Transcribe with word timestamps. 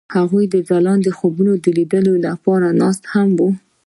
هغوی 0.15 0.45
د 0.49 0.55
ځلانده 0.69 1.11
خوبونو 1.17 1.53
د 1.63 1.65
لیدلو 1.77 2.13
لپاره 2.25 2.67
ناست 2.81 3.03
هم 3.13 3.29
وو. 3.39 3.49